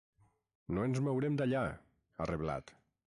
“No 0.77 0.85
ens 0.87 1.01
mourem 1.07 1.37
d’allà”, 1.41 1.61
ha 2.17 2.27
reblat. 2.33 2.75